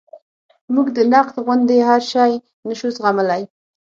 موږ 0.73 0.87
د 0.97 0.99
نقد 1.13 1.35
غوندې 1.45 1.77
هر 1.89 2.01
شی 2.11 2.33
نشو 2.67 2.87
زغملی. 2.95 3.43